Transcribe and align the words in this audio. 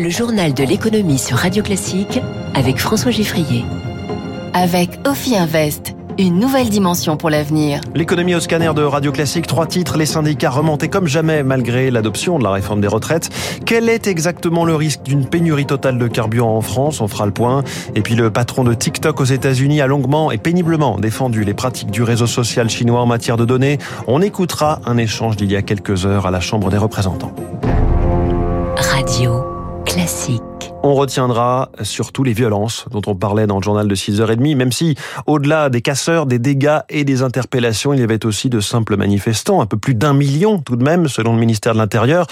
Le 0.00 0.08
journal 0.08 0.54
de 0.54 0.64
l'économie 0.64 1.18
sur 1.18 1.36
Radio 1.36 1.62
Classique 1.62 2.22
avec 2.54 2.78
François 2.78 3.10
Giffrier. 3.10 3.66
Avec 4.54 4.88
Ophi 5.06 5.36
Invest, 5.36 5.94
une 6.18 6.38
nouvelle 6.38 6.70
dimension 6.70 7.18
pour 7.18 7.28
l'avenir. 7.28 7.82
L'économie 7.94 8.34
au 8.34 8.40
scanner 8.40 8.72
de 8.74 8.80
Radio 8.80 9.12
Classique, 9.12 9.46
trois 9.46 9.66
titres, 9.66 9.98
les 9.98 10.06
syndicats 10.06 10.48
remontés 10.48 10.88
comme 10.88 11.06
jamais 11.06 11.42
malgré 11.42 11.90
l'adoption 11.90 12.38
de 12.38 12.44
la 12.44 12.50
réforme 12.50 12.80
des 12.80 12.88
retraites. 12.88 13.28
Quel 13.66 13.90
est 13.90 14.06
exactement 14.06 14.64
le 14.64 14.74
risque 14.74 15.02
d'une 15.02 15.26
pénurie 15.26 15.66
totale 15.66 15.98
de 15.98 16.08
carburant 16.08 16.56
en 16.56 16.62
France? 16.62 17.02
On 17.02 17.06
fera 17.08 17.26
le 17.26 17.32
point. 17.32 17.62
Et 17.94 18.00
puis 18.00 18.14
le 18.14 18.30
patron 18.30 18.64
de 18.64 18.72
TikTok 18.72 19.20
aux 19.20 19.24
États-Unis 19.24 19.82
a 19.82 19.86
longuement 19.86 20.30
et 20.30 20.38
péniblement 20.38 20.98
défendu 20.98 21.44
les 21.44 21.52
pratiques 21.52 21.90
du 21.90 22.02
réseau 22.02 22.26
social 22.26 22.70
chinois 22.70 23.02
en 23.02 23.06
matière 23.06 23.36
de 23.36 23.44
données. 23.44 23.76
On 24.06 24.22
écoutera 24.22 24.80
un 24.86 24.96
échange 24.96 25.36
d'il 25.36 25.52
y 25.52 25.56
a 25.56 25.62
quelques 25.62 26.06
heures 26.06 26.24
à 26.24 26.30
la 26.30 26.40
Chambre 26.40 26.70
des 26.70 26.78
représentants. 26.78 27.34
On 30.82 30.94
retiendra 30.94 31.70
surtout 31.82 32.24
les 32.24 32.32
violences 32.32 32.86
dont 32.90 33.02
on 33.06 33.14
parlait 33.14 33.46
dans 33.46 33.58
le 33.58 33.62
journal 33.62 33.86
de 33.86 33.94
6h30, 33.94 34.56
même 34.56 34.72
si, 34.72 34.96
au-delà 35.26 35.68
des 35.68 35.82
casseurs, 35.82 36.24
des 36.24 36.38
dégâts 36.38 36.78
et 36.88 37.04
des 37.04 37.22
interpellations, 37.22 37.92
il 37.92 38.00
y 38.00 38.02
avait 38.02 38.24
aussi 38.24 38.48
de 38.48 38.60
simples 38.60 38.96
manifestants, 38.96 39.60
un 39.60 39.66
peu 39.66 39.76
plus 39.76 39.94
d'un 39.94 40.14
million 40.14 40.58
tout 40.58 40.76
de 40.76 40.82
même, 40.82 41.06
selon 41.06 41.34
le 41.34 41.38
ministère 41.38 41.74
de 41.74 41.78
l'Intérieur, 41.78 42.26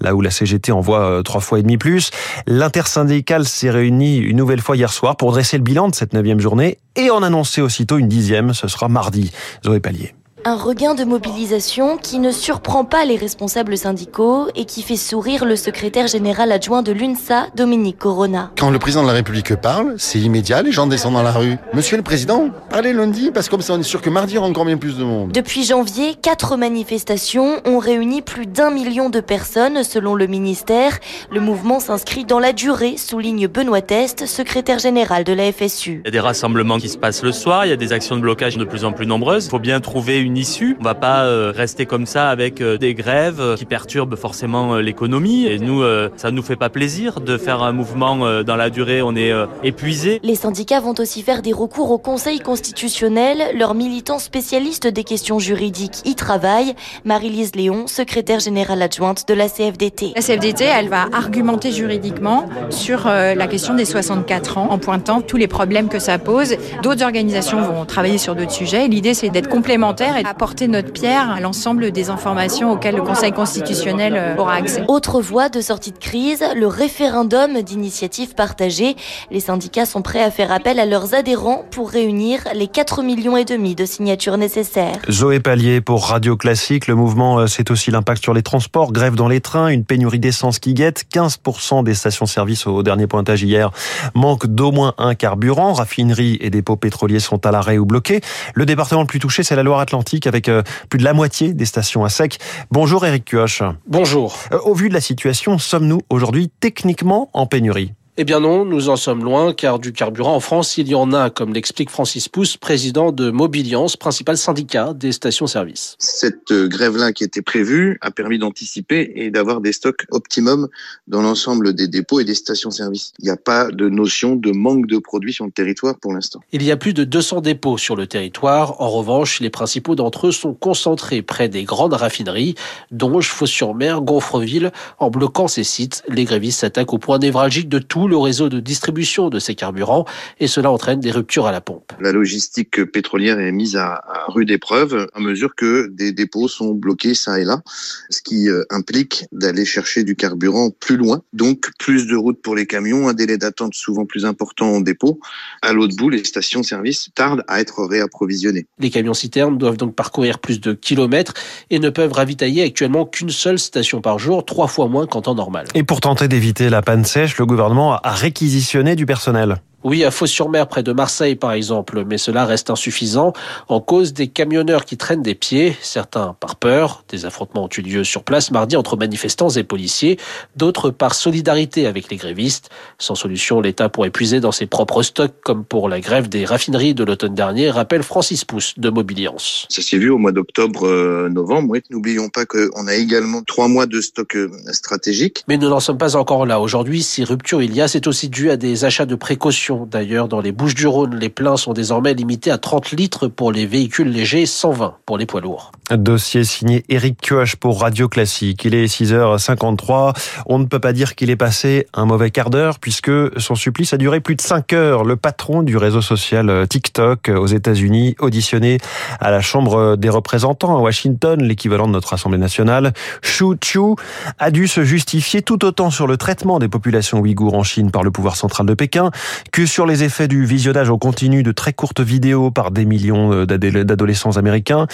là 0.00 0.14
où 0.14 0.20
la 0.20 0.30
CGT 0.30 0.70
envoie 0.70 1.00
euh, 1.00 1.22
trois 1.22 1.40
fois 1.40 1.58
et 1.58 1.62
demi 1.62 1.78
plus. 1.78 2.10
L'intersyndicale 2.46 3.46
s'est 3.46 3.70
réunie 3.70 4.18
une 4.18 4.36
nouvelle 4.36 4.60
fois 4.60 4.76
hier 4.76 4.92
soir 4.92 5.16
pour 5.16 5.32
dresser 5.32 5.56
le 5.56 5.62
bilan 5.62 5.88
de 5.88 5.94
cette 5.94 6.12
neuvième 6.12 6.40
journée 6.40 6.76
et 6.96 7.10
en 7.10 7.22
annoncer 7.22 7.62
aussitôt 7.62 7.96
une 7.96 8.08
dixième, 8.08 8.52
ce 8.52 8.68
sera 8.68 8.88
mardi. 8.88 9.32
Zoé 9.64 9.80
Pallier. 9.80 10.14
Un 10.46 10.56
regain 10.56 10.94
de 10.94 11.04
mobilisation 11.04 11.96
qui 11.96 12.18
ne 12.18 12.30
surprend 12.30 12.84
pas 12.84 13.06
les 13.06 13.16
responsables 13.16 13.78
syndicaux 13.78 14.48
et 14.54 14.66
qui 14.66 14.82
fait 14.82 14.96
sourire 14.96 15.46
le 15.46 15.56
secrétaire 15.56 16.06
général 16.06 16.52
adjoint 16.52 16.82
de 16.82 16.92
l'UNSA, 16.92 17.46
Dominique 17.56 17.96
Corona. 17.96 18.50
Quand 18.58 18.68
le 18.68 18.78
président 18.78 19.00
de 19.00 19.06
la 19.06 19.14
République 19.14 19.54
parle, 19.56 19.94
c'est 19.96 20.18
immédiat, 20.18 20.60
les 20.60 20.70
gens 20.70 20.86
descendent 20.86 21.14
dans 21.14 21.22
la 21.22 21.32
rue. 21.32 21.56
Monsieur 21.72 21.96
le 21.96 22.02
président, 22.02 22.50
parlez 22.68 22.92
lundi, 22.92 23.30
parce 23.32 23.46
que 23.46 23.52
comme 23.52 23.62
ça 23.62 23.72
on 23.72 23.80
est 23.80 23.84
sûr 23.84 24.02
que 24.02 24.10
mardi 24.10 24.34
il 24.34 24.36
y 24.36 24.38
aura 24.38 24.46
encore 24.46 24.66
bien 24.66 24.76
plus 24.76 24.98
de 24.98 25.04
monde. 25.04 25.32
Depuis 25.32 25.64
janvier, 25.64 26.14
quatre 26.14 26.58
manifestations 26.58 27.62
ont 27.64 27.78
réuni 27.78 28.20
plus 28.20 28.44
d'un 28.44 28.70
million 28.70 29.08
de 29.08 29.20
personnes 29.20 29.82
selon 29.82 30.14
le 30.14 30.26
ministère. 30.26 30.98
Le 31.30 31.40
mouvement 31.40 31.80
s'inscrit 31.80 32.26
dans 32.26 32.38
la 32.38 32.52
durée, 32.52 32.98
souligne 32.98 33.48
Benoît 33.48 33.80
Test, 33.80 34.26
secrétaire 34.26 34.78
général 34.78 35.24
de 35.24 35.32
la 35.32 35.50
FSU. 35.50 36.02
Il 36.04 36.04
y 36.04 36.08
a 36.08 36.10
des 36.10 36.20
rassemblements 36.20 36.76
qui 36.76 36.90
se 36.90 36.98
passent 36.98 37.22
le 37.22 37.32
soir, 37.32 37.64
il 37.64 37.70
y 37.70 37.72
a 37.72 37.76
des 37.76 37.94
actions 37.94 38.16
de 38.16 38.20
blocage 38.20 38.58
de 38.58 38.64
plus 38.66 38.84
en 38.84 38.92
plus 38.92 39.06
nombreuses. 39.06 39.46
Il 39.46 39.50
faut 39.50 39.58
bien 39.58 39.80
trouver 39.80 40.18
une 40.18 40.33
issue. 40.36 40.76
On 40.80 40.84
va 40.84 40.94
pas 40.94 41.24
euh, 41.24 41.52
rester 41.54 41.86
comme 41.86 42.06
ça 42.06 42.30
avec 42.30 42.60
euh, 42.60 42.78
des 42.78 42.94
grèves 42.94 43.40
euh, 43.40 43.56
qui 43.56 43.64
perturbent 43.64 44.16
forcément 44.16 44.76
l'économie. 44.76 45.46
Et 45.46 45.58
nous, 45.58 45.82
ça 46.16 46.30
nous 46.30 46.42
fait 46.42 46.56
pas 46.56 46.70
plaisir 46.70 47.20
de 47.20 47.36
faire 47.36 47.62
un 47.62 47.72
mouvement 47.72 48.42
dans 48.42 48.56
la 48.56 48.70
durée. 48.70 49.02
On 49.02 49.14
est 49.16 49.32
épuisé. 49.62 50.20
Les 50.22 50.34
syndicats 50.34 50.80
vont 50.80 50.94
aussi 50.98 51.22
faire 51.22 51.42
des 51.42 51.52
recours 51.52 51.90
au 51.90 51.98
Conseil 51.98 52.40
constitutionnel. 52.40 53.56
Leurs 53.56 53.74
militants 53.74 54.18
spécialistes 54.18 54.86
des 54.86 55.04
questions 55.04 55.38
juridiques 55.38 56.02
y 56.04 56.14
travaillent. 56.14 56.74
Marie-Lise 57.04 57.54
Léon, 57.54 57.86
secrétaire 57.86 58.40
générale 58.40 58.82
adjointe 58.82 59.28
de 59.28 59.34
la 59.34 59.48
CFDT. 59.48 60.12
La 60.16 60.22
CFDT, 60.22 60.64
elle 60.64 60.88
va 60.88 61.06
argumenter 61.12 61.72
juridiquement 61.72 62.46
sur 62.70 63.06
la 63.06 63.46
question 63.46 63.74
des 63.74 63.84
64 63.84 64.58
ans 64.58 64.68
en 64.70 64.78
pointant 64.78 65.20
tous 65.20 65.36
les 65.36 65.48
problèmes 65.48 65.88
que 65.88 65.98
ça 65.98 66.18
pose. 66.18 66.56
D'autres 66.82 67.04
organisations 67.04 67.60
vont 67.60 67.84
travailler 67.84 68.18
sur 68.18 68.34
d'autres 68.34 68.52
sujets. 68.52 68.88
L'idée, 68.88 69.14
c'est 69.14 69.30
d'être 69.30 69.48
complémentaires 69.48 70.16
et 70.16 70.23
apporter 70.24 70.68
notre 70.68 70.92
pierre 70.92 71.30
à 71.30 71.40
l'ensemble 71.40 71.90
des 71.90 72.10
informations 72.10 72.72
auxquelles 72.72 72.96
le 72.96 73.02
Conseil 73.02 73.32
constitutionnel 73.32 74.14
euh, 74.16 74.36
aura 74.36 74.54
accès. 74.54 74.84
Autre 74.88 75.20
voie 75.20 75.48
de 75.48 75.60
sortie 75.60 75.92
de 75.92 75.98
crise, 75.98 76.42
le 76.56 76.66
référendum 76.66 77.60
d'initiative 77.62 78.34
partagée. 78.34 78.96
Les 79.30 79.40
syndicats 79.40 79.86
sont 79.86 80.02
prêts 80.02 80.22
à 80.22 80.30
faire 80.30 80.52
appel 80.52 80.80
à 80.80 80.86
leurs 80.86 81.14
adhérents 81.14 81.64
pour 81.70 81.90
réunir 81.90 82.40
les 82.54 82.68
4 82.68 83.02
millions 83.02 83.36
et 83.36 83.44
demi 83.44 83.74
de 83.74 83.84
signatures 83.84 84.38
nécessaires. 84.38 84.98
Zoé 85.10 85.40
Pallier 85.40 85.80
pour 85.80 86.06
Radio 86.06 86.36
Classique. 86.36 86.86
Le 86.86 86.94
mouvement, 86.94 87.40
euh, 87.40 87.46
c'est 87.46 87.70
aussi 87.70 87.90
l'impact 87.90 88.22
sur 88.22 88.34
les 88.34 88.42
transports, 88.42 88.92
grève 88.92 89.14
dans 89.14 89.28
les 89.28 89.40
trains, 89.40 89.68
une 89.68 89.84
pénurie 89.84 90.18
d'essence 90.18 90.58
qui 90.58 90.74
guette. 90.74 91.04
15% 91.12 91.84
des 91.84 91.94
stations-service 91.94 92.66
au 92.66 92.82
dernier 92.82 93.06
pointage 93.06 93.42
hier 93.42 93.70
manquent 94.14 94.46
d'au 94.46 94.72
moins 94.72 94.94
un 94.98 95.14
carburant. 95.14 95.74
Raffineries 95.74 96.38
et 96.40 96.50
dépôts 96.50 96.76
pétroliers 96.76 97.20
sont 97.20 97.44
à 97.46 97.50
l'arrêt 97.50 97.78
ou 97.78 97.84
bloqués. 97.84 98.20
Le 98.54 98.66
département 98.66 99.02
le 99.02 99.06
plus 99.06 99.18
touché, 99.18 99.42
c'est 99.42 99.56
la 99.56 99.62
Loire-Atlantique 99.62 100.13
avec 100.26 100.48
euh, 100.48 100.62
plus 100.88 100.98
de 100.98 101.04
la 101.04 101.12
moitié 101.12 101.52
des 101.52 101.64
stations 101.64 102.04
à 102.04 102.08
sec. 102.08 102.38
Bonjour 102.70 103.04
Eric 103.04 103.24
Cuoche. 103.24 103.62
Bonjour. 103.86 104.36
Euh, 104.52 104.58
au 104.60 104.74
vu 104.74 104.88
de 104.88 104.94
la 104.94 105.00
situation, 105.00 105.58
sommes-nous 105.58 106.00
aujourd'hui 106.08 106.50
techniquement 106.60 107.30
en 107.32 107.46
pénurie? 107.46 107.92
Eh 108.16 108.22
bien 108.22 108.38
non, 108.38 108.64
nous 108.64 108.90
en 108.90 108.96
sommes 108.96 109.24
loin, 109.24 109.52
car 109.52 109.80
du 109.80 109.92
carburant 109.92 110.36
en 110.36 110.40
France, 110.40 110.78
il 110.78 110.86
y 110.86 110.94
en 110.94 111.12
a, 111.12 111.30
comme 111.30 111.52
l'explique 111.52 111.90
Francis 111.90 112.28
Pousse, 112.28 112.56
président 112.56 113.10
de 113.10 113.32
Mobiliance, 113.32 113.96
principal 113.96 114.38
syndicat 114.38 114.94
des 114.94 115.10
stations-service. 115.10 115.96
Cette 115.98 116.52
euh, 116.52 116.68
grève-là 116.68 117.12
qui 117.12 117.24
était 117.24 117.42
prévue 117.42 117.98
a 118.02 118.12
permis 118.12 118.38
d'anticiper 118.38 119.14
et 119.16 119.32
d'avoir 119.32 119.60
des 119.60 119.72
stocks 119.72 120.06
optimum 120.12 120.68
dans 121.08 121.22
l'ensemble 121.22 121.74
des 121.74 121.88
dépôts 121.88 122.20
et 122.20 122.24
des 122.24 122.36
stations-service. 122.36 123.14
Il 123.18 123.24
n'y 123.24 123.32
a 123.32 123.36
pas 123.36 123.72
de 123.72 123.88
notion 123.88 124.36
de 124.36 124.52
manque 124.52 124.86
de 124.86 124.98
produits 124.98 125.32
sur 125.32 125.44
le 125.44 125.50
territoire 125.50 125.98
pour 125.98 126.12
l'instant. 126.12 126.38
Il 126.52 126.62
y 126.62 126.70
a 126.70 126.76
plus 126.76 126.94
de 126.94 127.02
200 127.02 127.40
dépôts 127.40 127.78
sur 127.78 127.96
le 127.96 128.06
territoire. 128.06 128.80
En 128.80 128.90
revanche, 128.90 129.40
les 129.40 129.50
principaux 129.50 129.96
d'entre 129.96 130.28
eux 130.28 130.32
sont 130.32 130.54
concentrés 130.54 131.22
près 131.22 131.48
des 131.48 131.64
grandes 131.64 131.94
raffineries, 131.94 132.54
Donge, 132.92 133.28
Fos-sur-Mer, 133.30 134.02
Gonfreville. 134.02 134.70
En 135.00 135.10
bloquant 135.10 135.48
ces 135.48 135.64
sites, 135.64 136.04
les 136.08 136.22
grévistes 136.22 136.60
s'attaquent 136.60 136.94
au 136.94 136.98
point 136.98 137.18
névralgique 137.18 137.68
de 137.68 137.80
tout 137.80 138.03
le 138.08 138.16
réseau 138.16 138.48
de 138.48 138.60
distribution 138.60 139.28
de 139.28 139.38
ces 139.38 139.54
carburants 139.54 140.04
et 140.40 140.46
cela 140.46 140.70
entraîne 140.70 141.00
des 141.00 141.10
ruptures 141.10 141.46
à 141.46 141.52
la 141.52 141.60
pompe. 141.60 141.92
La 142.00 142.12
logistique 142.12 142.84
pétrolière 142.84 143.38
est 143.38 143.52
mise 143.52 143.76
à, 143.76 144.02
rude 144.28 144.50
épreuve 144.50 145.06
à 145.14 145.20
mesure 145.20 145.54
que 145.54 145.88
des 145.88 146.12
dépôts 146.12 146.48
sont 146.48 146.72
bloqués 146.72 147.14
ça 147.14 147.38
et 147.38 147.44
là, 147.44 147.62
ce 148.10 148.22
qui 148.22 148.48
euh, 148.48 148.64
implique 148.70 149.26
d'aller 149.32 149.64
chercher 149.64 150.04
du 150.04 150.16
carburant 150.16 150.70
plus 150.70 150.96
loin, 150.96 151.22
donc 151.32 151.70
plus 151.78 152.06
de 152.06 152.16
routes 152.16 152.40
pour 152.42 152.54
les 152.54 152.66
camions, 152.66 153.08
un 153.08 153.14
délai 153.14 153.38
d'attente 153.38 153.74
souvent 153.74 154.06
plus 154.06 154.24
important 154.24 154.66
en 154.66 154.80
dépôt. 154.80 155.20
À 155.62 155.72
l'autre 155.72 155.96
bout, 155.96 156.10
les 156.10 156.24
stations-service 156.24 157.08
tardent 157.14 157.44
à 157.48 157.60
être 157.60 157.84
réapprovisionnées. 157.84 158.66
Les 158.78 158.90
camions 158.90 159.14
citernes 159.14 159.58
doivent 159.58 159.76
donc 159.76 159.94
parcourir 159.94 160.38
plus 160.38 160.60
de 160.60 160.72
kilomètres 160.72 161.34
et 161.70 161.78
ne 161.78 161.90
peuvent 161.90 162.12
ravitailler 162.12 162.62
actuellement 162.62 163.04
qu'une 163.06 163.30
seule 163.30 163.58
station 163.58 164.00
par 164.00 164.18
jour, 164.18 164.44
trois 164.44 164.68
fois 164.68 164.88
moins 164.88 165.06
qu'en 165.06 165.22
temps 165.22 165.34
normal. 165.34 165.66
Et 165.74 165.82
pour 165.82 166.00
tenter 166.00 166.28
d'éviter 166.28 166.70
la 166.70 166.82
panne 166.82 167.04
sèche, 167.04 167.38
le 167.38 167.46
gouvernement 167.46 167.93
à 168.02 168.12
réquisitionner 168.12 168.96
du 168.96 169.06
personnel. 169.06 169.56
Oui, 169.84 170.02
à 170.02 170.10
Fos-sur-Mer, 170.10 170.66
près 170.66 170.82
de 170.82 170.92
Marseille, 170.92 171.36
par 171.36 171.52
exemple, 171.52 172.04
mais 172.06 172.16
cela 172.16 172.46
reste 172.46 172.70
insuffisant 172.70 173.34
en 173.68 173.82
cause 173.82 174.14
des 174.14 174.28
camionneurs 174.28 174.86
qui 174.86 174.96
traînent 174.96 175.20
des 175.20 175.34
pieds, 175.34 175.76
certains 175.82 176.34
par 176.40 176.56
peur. 176.56 177.04
Des 177.10 177.26
affrontements 177.26 177.64
ont 177.64 177.68
eu 177.76 177.82
lieu 177.82 178.02
sur 178.02 178.22
place 178.22 178.50
mardi 178.50 178.76
entre 178.76 178.96
manifestants 178.96 179.50
et 179.50 179.62
policiers, 179.62 180.18
d'autres 180.56 180.88
par 180.88 181.14
solidarité 181.14 181.86
avec 181.86 182.10
les 182.10 182.16
grévistes. 182.16 182.70
Sans 182.98 183.14
solution, 183.14 183.60
l'État 183.60 183.90
pourrait 183.90 184.08
puiser 184.08 184.40
dans 184.40 184.52
ses 184.52 184.64
propres 184.64 185.02
stocks, 185.02 185.34
comme 185.42 185.66
pour 185.66 185.90
la 185.90 186.00
grève 186.00 186.30
des 186.30 186.46
raffineries 186.46 186.94
de 186.94 187.04
l'automne 187.04 187.34
dernier, 187.34 187.70
rappelle 187.70 188.02
Francis 188.02 188.46
Pousse 188.46 188.72
de 188.78 188.88
Mobiliance. 188.88 189.66
Ça 189.68 189.82
s'est 189.82 189.98
vu 189.98 190.08
au 190.08 190.16
mois 190.16 190.32
d'octobre-novembre. 190.32 191.76
Euh, 191.76 191.80
N'oublions 191.90 192.30
pas 192.30 192.46
qu'on 192.46 192.86
a 192.86 192.94
également 192.94 193.42
trois 193.42 193.68
mois 193.68 193.84
de 193.84 194.00
stock 194.00 194.34
euh, 194.34 194.50
stratégique. 194.72 195.44
Mais 195.46 195.58
nous 195.58 195.68
n'en 195.68 195.80
sommes 195.80 195.98
pas 195.98 196.16
encore 196.16 196.46
là. 196.46 196.58
Aujourd'hui, 196.58 197.02
si 197.02 197.22
rupture 197.22 197.62
il 197.62 197.74
y 197.74 197.82
a, 197.82 197.88
c'est 197.88 198.06
aussi 198.06 198.30
dû 198.30 198.50
à 198.50 198.56
des 198.56 198.86
achats 198.86 199.04
de 199.04 199.14
précaution 199.14 199.73
D'ailleurs, 199.86 200.28
dans 200.28 200.40
les 200.40 200.52
Bouches-du-Rhône, 200.52 201.16
les 201.16 201.28
pleins 201.28 201.56
sont 201.56 201.72
désormais 201.72 202.14
limités 202.14 202.50
à 202.50 202.58
30 202.58 202.92
litres 202.92 203.28
pour 203.28 203.52
les 203.52 203.66
véhicules 203.66 204.08
légers, 204.08 204.46
120 204.46 204.96
pour 205.06 205.18
les 205.18 205.26
poids 205.26 205.40
lourds. 205.40 205.72
Dossier 205.90 206.44
signé 206.44 206.84
Eric 206.88 207.20
Kioch 207.20 207.56
pour 207.56 207.80
Radio 207.80 208.08
Classique. 208.08 208.64
Il 208.64 208.74
est 208.74 208.86
6h53. 208.86 210.16
On 210.46 210.58
ne 210.58 210.64
peut 210.64 210.78
pas 210.78 210.92
dire 210.92 211.14
qu'il 211.14 211.30
est 211.30 211.36
passé 211.36 211.86
un 211.92 212.06
mauvais 212.06 212.30
quart 212.30 212.50
d'heure 212.50 212.78
puisque 212.78 213.10
son 213.38 213.54
supplice 213.54 213.92
a 213.92 213.98
duré 213.98 214.20
plus 214.20 214.36
de 214.36 214.40
5 214.40 214.72
heures. 214.72 215.04
Le 215.04 215.16
patron 215.16 215.62
du 215.62 215.76
réseau 215.76 216.00
social 216.00 216.66
TikTok 216.68 217.28
aux 217.28 217.46
États-Unis, 217.46 218.14
auditionné 218.18 218.78
à 219.20 219.30
la 219.30 219.40
Chambre 219.40 219.96
des 219.96 220.08
représentants 220.08 220.76
à 220.76 220.80
Washington, 220.80 221.42
l'équivalent 221.42 221.86
de 221.86 221.92
notre 221.92 222.14
Assemblée 222.14 222.38
nationale, 222.38 222.92
Shu 223.22 223.56
Chu, 223.62 223.94
a 224.38 224.50
dû 224.50 224.68
se 224.68 224.84
justifier 224.84 225.42
tout 225.42 225.64
autant 225.64 225.90
sur 225.90 226.06
le 226.06 226.16
traitement 226.16 226.58
des 226.58 226.68
populations 226.68 227.20
ouïghours 227.20 227.54
en 227.54 227.62
Chine 227.62 227.90
par 227.90 228.02
le 228.02 228.10
pouvoir 228.10 228.36
central 228.36 228.66
de 228.66 228.74
Pékin 228.74 229.10
que 229.52 229.63
sur 229.66 229.86
les 229.86 230.02
effets 230.04 230.28
du 230.28 230.44
visionnage 230.44 230.90
au 230.90 230.98
continu 230.98 231.42
de 231.42 231.52
très 231.52 231.72
courtes 231.72 232.00
vidéos 232.00 232.50
par 232.50 232.70
des 232.70 232.84
millions 232.84 233.32
euh, 233.32 233.46
d'adolescents 233.46 234.36
américains. 234.36 234.86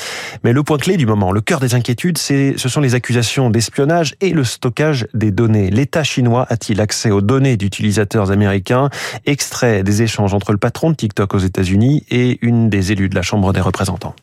Mais 0.45 0.53
le 0.53 0.63
point 0.63 0.79
clé 0.79 0.97
du 0.97 1.07
moment, 1.07 1.33
le 1.33 1.41
cœur 1.41 1.61
des 1.61 1.75
inquiétudes, 1.75 2.19
c'est, 2.19 2.55
ce 2.57 2.69
sont 2.69 2.81
les 2.81 2.95
accusations 2.95 3.51
d'espionnage 3.51 4.15
et 4.21 4.31
le 4.31 4.45
stockage 4.45 5.07
des 5.15 5.31
données. 5.31 5.71
L'État 5.71 6.05
chinois 6.05 6.47
a-t-il 6.49 6.81
accès 6.81 7.11
aux 7.11 7.21
données 7.21 7.57
d'utilisateurs 7.57 8.31
américains? 8.31 8.91
Extrait 9.27 9.83
des 9.83 10.03
échanges 10.03 10.35
entre 10.35 10.53
le 10.53 10.59
patron 10.59 10.91
de 10.91 10.97
TikTok 10.97 11.35
aux 11.35 11.39
États-Unis 11.39 12.05
et 12.11 12.39
une 12.43 12.69
des 12.69 12.93
élus 12.93 13.09
de 13.09 13.15
la 13.15 13.23
Chambre 13.23 13.53
des 13.53 13.61
représentants. 13.61 14.15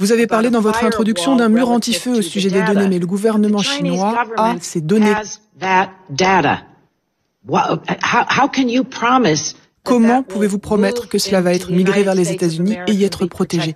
Vous 0.00 0.10
avez 0.10 0.26
parlé 0.26 0.50
dans 0.50 0.60
votre 0.60 0.84
introduction 0.84 1.36
d'un 1.36 1.48
mur 1.48 1.70
anti-feu 1.70 2.18
au 2.18 2.22
sujet 2.22 2.50
des 2.50 2.62
données, 2.62 2.88
mais 2.88 2.98
le 2.98 3.06
gouvernement 3.06 3.62
chinois 3.62 4.24
a 4.36 4.56
ces 4.60 4.80
données. 4.80 5.14
Comment 9.84 10.22
pouvez-vous 10.22 10.58
promettre 10.60 11.08
que 11.08 11.18
cela 11.18 11.40
va 11.40 11.52
être 11.52 11.72
migré 11.72 12.04
vers 12.04 12.14
les 12.14 12.30
États-Unis 12.30 12.76
et 12.86 12.92
y 12.92 13.04
être 13.04 13.26
protégé 13.26 13.74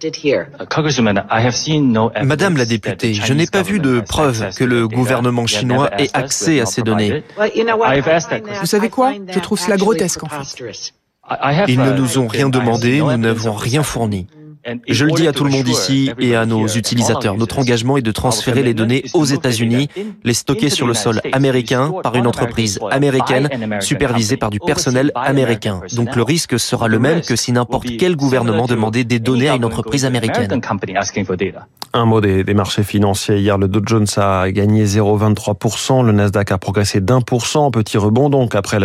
Madame 2.22 2.56
la 2.56 2.64
députée, 2.64 3.14
je 3.14 3.32
n'ai 3.32 3.46
pas 3.46 3.62
vu 3.62 3.80
de 3.80 4.00
preuve 4.00 4.54
que 4.54 4.64
le 4.64 4.86
gouvernement 4.86 5.46
chinois 5.46 5.90
ait 6.00 6.10
accès 6.12 6.60
à 6.60 6.66
ces 6.66 6.82
données. 6.82 7.24
Vous 8.60 8.66
savez 8.66 8.88
quoi? 8.88 9.12
Je 9.28 9.38
trouve 9.40 9.58
cela 9.58 9.76
grotesque 9.76 10.22
en 10.22 10.28
fait. 10.28 10.92
Ils 11.66 11.80
ne 11.80 11.92
nous 11.92 12.18
ont 12.18 12.28
rien 12.28 12.48
demandé, 12.48 13.00
nous 13.00 13.16
n'avons 13.16 13.54
rien 13.54 13.82
fourni. 13.82 14.28
Je 14.88 15.04
le 15.04 15.12
dis 15.12 15.28
à 15.28 15.32
tout 15.32 15.44
le 15.44 15.50
monde 15.50 15.68
ici 15.68 16.10
et 16.18 16.34
à 16.34 16.46
nos 16.46 16.66
utilisateurs. 16.66 17.36
Notre 17.36 17.58
engagement 17.58 17.96
est 17.96 18.02
de 18.02 18.10
transférer 18.10 18.62
les 18.62 18.74
données 18.74 19.04
aux 19.14 19.24
États-Unis, 19.24 19.88
les 20.24 20.34
stocker 20.34 20.70
sur 20.70 20.86
le 20.86 20.94
sol 20.94 21.20
américain 21.32 21.92
par 22.02 22.14
une 22.16 22.26
entreprise 22.26 22.78
américaine 22.90 23.48
supervisée 23.80 24.36
par 24.36 24.50
du 24.50 24.58
personnel 24.60 25.12
américain. 25.14 25.80
Donc 25.94 26.16
le 26.16 26.22
risque 26.22 26.58
sera 26.58 26.88
le 26.88 26.98
même 26.98 27.20
que 27.20 27.36
si 27.36 27.52
n'importe 27.52 27.86
quel 27.98 28.16
gouvernement 28.16 28.66
demandait 28.66 29.04
des 29.04 29.18
données 29.18 29.48
à 29.48 29.54
une 29.54 29.64
entreprise 29.64 30.04
américaine. 30.04 30.60
Un 31.92 32.04
mot 32.04 32.20
des, 32.20 32.44
marchés 32.54 32.82
financiers. 32.82 33.38
Hier, 33.38 33.56
le 33.58 33.68
Dow 33.68 33.80
Jones 33.84 34.06
a 34.16 34.50
gagné 34.50 34.84
0,23%. 34.84 36.04
Le 36.04 36.12
Nasdaq 36.12 36.52
a 36.52 36.58
progressé 36.58 37.00
d'un 37.00 37.20
pour 37.20 37.46
cent. 37.46 37.70
Petit 37.70 37.96
rebond 37.96 38.28
donc 38.28 38.54
après 38.54 38.78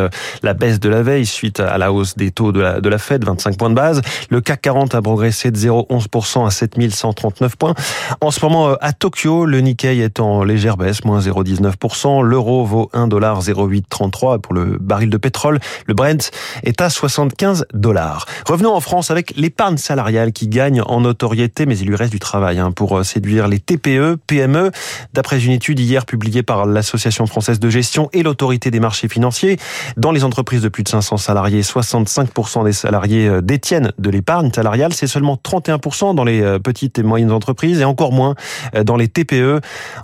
la 0.44 0.54
baisse 0.54 0.80
de 0.80 0.90
la 0.90 1.02
veille 1.02 1.26
suite 1.26 1.60
à 1.60 1.78
la 1.78 1.92
hausse 1.92 2.16
des 2.16 2.32
taux 2.32 2.52
de 2.52 2.62
la, 2.62 2.80
de 2.80 2.90
la 2.90 2.98
Fed, 2.98 3.26
25 3.26 3.58
points 3.58 3.70
de 3.70 3.76
base. 3.76 4.02
Le 4.30 4.40
CAC 4.42 4.62
40 4.62 4.96
a 4.96 5.02
progressé 5.02 5.52
de 5.52 5.58
0,11% 5.72 6.46
à 6.46 6.52
7139 6.52 7.56
points. 7.56 7.74
En 8.20 8.32
ce 8.32 8.44
moment, 8.44 8.70
euh, 8.70 8.76
à 8.82 8.94
Tokyo, 8.94 9.46
le 9.46 9.60
Nikkei 9.62 10.00
est 10.00 10.20
en 10.20 10.44
légère 10.44 10.78
baisse, 10.78 11.04
moins 11.06 11.20
0,19%. 11.20 12.22
L'euro 12.22 12.66
vaut 12.66 12.90
1,0833 12.94 14.40
pour 14.40 14.54
le 14.54 14.78
baril 14.80 15.10
de 15.10 15.18
pétrole. 15.18 15.60
Le 15.88 15.94
Brent 15.94 16.32
est 16.64 16.82
à 16.82 16.90
75 16.90 17.66
dollars. 17.74 18.26
Revenons 18.48 18.74
en 18.74 18.80
France 18.80 19.12
avec 19.12 19.34
l'épargne 19.36 19.78
salariale 19.78 20.32
qui 20.32 20.48
gagne 20.48 20.82
en 20.82 21.02
notoriété, 21.02 21.66
mais 21.66 21.78
il 21.78 21.88
lui 21.88 21.96
reste 21.96 22.12
du 22.12 22.20
travail 22.20 22.60
hein, 22.60 22.72
pour 22.72 22.98
euh, 22.98 23.04
séduire 23.04 23.48
les 23.48 23.60
TPE, 23.60 24.18
PME. 24.28 24.72
D'après 25.14 25.44
une 25.44 25.52
étude 25.52 25.80
hier 25.80 26.06
publiée 26.06 26.44
par 26.44 26.66
l'Association 26.66 27.26
française 27.26 27.60
de 27.60 27.70
gestion 27.70 28.10
et 28.14 28.24
l'autorité 28.24 28.72
des 28.72 28.80
marchés 28.80 29.08
financiers, 29.08 29.58
dans 29.98 30.12
les 30.12 30.24
entreprises 30.24 30.62
de 30.62 30.70
plus 30.70 30.84
de 30.84 30.90
500 30.90 31.18
salariés, 31.18 31.62
65% 31.62 32.66
des 32.66 32.74
salariés 32.74 33.28
euh, 33.28 33.42
détiennent 33.42 33.92
de 33.98 34.10
l'épargne 34.10 34.52
salariale. 34.52 34.94
C'est 34.94 35.08
seulement 35.08 35.38
31% 35.62 36.16
dans 36.16 36.24
les 36.24 36.42
euh, 36.42 36.60
petites 36.60 37.00
et 37.00 37.04
moyennes 37.04 37.32
entreprises 37.32 37.80
et 37.82 37.86
encore 37.86 38.12
moins 38.12 38.36
dans 38.86 38.98
les 38.98 39.08
TPE. 39.08 39.62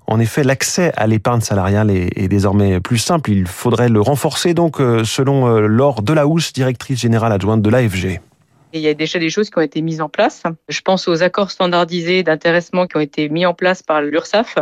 En 0.08 0.20
effet, 0.20 0.44
l'accès 0.44 0.92
à 0.96 1.08
l'épargne 1.08 1.42
salariale 1.42 1.92
est, 1.92 2.28
désormais 2.28 2.80
plus 2.80 2.98
simple. 2.98 3.32
Il 3.32 3.48
faudrait 3.48 3.90
le 3.90 4.02
renforcer 4.02 4.54
donc 4.54 4.78
selon 4.78 5.60
Laure 5.60 6.02
Delahousse, 6.02 6.54
directrice 6.54 7.00
générale 7.00 7.32
adjointe 7.32 7.62
de 7.62 7.70
l'AFG 7.70 8.20
il 8.74 8.82
y 8.82 8.88
a 8.88 8.94
déjà 8.94 9.20
des 9.20 9.30
choses 9.30 9.50
qui 9.50 9.58
ont 9.58 9.62
été 9.62 9.82
mises 9.82 10.02
en 10.02 10.10
place. 10.10 10.44
Je 10.70 10.82
pense 10.82 11.08
aux 11.08 11.24
accords 11.24 11.52
standardisés 11.52 12.24
d'intéressement 12.24 12.88
qui 12.88 12.98
ont 12.98 13.02
été 13.02 13.30
mis 13.30 13.46
en 13.46 13.54
place 13.54 13.84
par 13.84 14.02
l'URSSAF. 14.02 14.58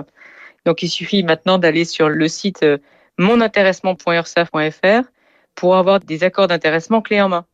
Donc 0.65 0.81
il 0.83 0.89
suffit 0.89 1.23
maintenant 1.23 1.57
d'aller 1.57 1.85
sur 1.85 2.09
le 2.09 2.27
site 2.27 2.63
euh, 2.63 2.77
monintéressement.ursaf.fr 3.17 5.09
pour 5.53 5.75
avoir 5.75 5.99
des 5.99 6.23
accords 6.23 6.47
d'intéressement 6.47 7.01
clés 7.01 7.21
en 7.21 7.29
main. 7.29 7.45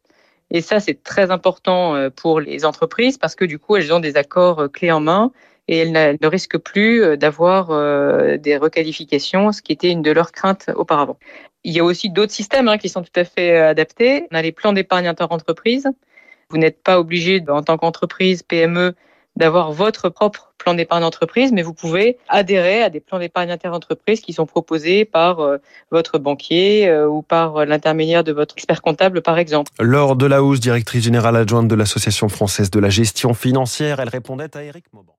Et 0.51 0.61
ça, 0.61 0.79
c'est 0.79 1.01
très 1.01 1.31
important 1.31 1.95
euh, 1.95 2.09
pour 2.09 2.39
les 2.39 2.65
entreprises 2.65 3.17
parce 3.17 3.35
que 3.35 3.45
du 3.45 3.57
coup, 3.57 3.75
elles 3.75 3.93
ont 3.93 3.99
des 3.99 4.17
accords 4.17 4.59
euh, 4.59 4.67
clés 4.67 4.91
en 4.91 4.99
main 4.99 5.31
et 5.67 5.77
elles 5.77 6.17
ne 6.21 6.27
risquent 6.27 6.57
plus 6.57 7.17
d'avoir 7.17 7.67
des 8.39 8.57
requalifications, 8.57 9.53
ce 9.53 9.61
qui 9.61 9.71
était 9.71 9.89
une 9.89 10.01
de 10.01 10.11
leurs 10.11 10.33
craintes 10.33 10.69
auparavant. 10.75 11.17
Il 11.63 11.71
y 11.71 11.79
a 11.79 11.83
aussi 11.83 12.09
d'autres 12.09 12.33
systèmes 12.33 12.67
hein, 12.67 12.77
qui 12.77 12.89
sont 12.89 13.03
tout 13.03 13.11
à 13.15 13.23
fait 13.23 13.55
adaptés. 13.55 14.27
On 14.31 14.35
a 14.35 14.41
les 14.41 14.51
plans 14.51 14.73
d'épargne 14.73 15.07
inter-entreprise 15.07 15.87
vous 16.51 16.57
n'êtes 16.57 16.83
pas 16.83 16.99
obligé, 16.99 17.43
en 17.47 17.63
tant 17.63 17.77
qu'entreprise, 17.77 18.43
PME, 18.43 18.93
d'avoir 19.35 19.71
votre 19.71 20.09
propre 20.09 20.53
plan 20.57 20.73
d'épargne 20.73 21.01
d'entreprise, 21.01 21.51
mais 21.51 21.63
vous 21.63 21.73
pouvez 21.73 22.17
adhérer 22.29 22.83
à 22.83 22.89
des 22.89 22.99
plans 22.99 23.19
d'épargne 23.19 23.51
inter-entreprise 23.51 24.21
qui 24.21 24.33
sont 24.33 24.45
proposés 24.45 25.05
par 25.05 25.39
euh, 25.39 25.57
votre 25.89 26.19
banquier 26.19 26.87
euh, 26.87 27.07
ou 27.07 27.21
par 27.21 27.65
l'intermédiaire 27.65 28.23
de 28.23 28.31
votre 28.31 28.55
expert 28.55 28.81
comptable, 28.81 29.21
par 29.21 29.37
exemple. 29.37 29.71
Laure 29.79 30.15
Delahousse, 30.15 30.59
directrice 30.59 31.03
générale 31.03 31.35
adjointe 31.35 31.67
de 31.67 31.75
l'Association 31.75 32.29
française 32.29 32.69
de 32.69 32.79
la 32.79 32.89
gestion 32.89 33.33
financière, 33.33 33.99
elle 33.99 34.09
répondait 34.09 34.55
à 34.55 34.63
Eric 34.63 34.85
Mauban. 34.93 35.15